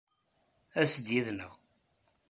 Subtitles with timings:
[0.81, 1.53] As-d yid-neɣ.